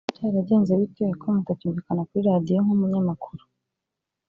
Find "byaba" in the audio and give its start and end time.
0.07-0.17